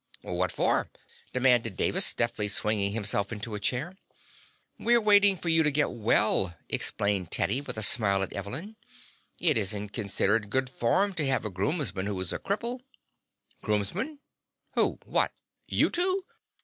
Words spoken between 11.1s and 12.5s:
to have a groomsman who's a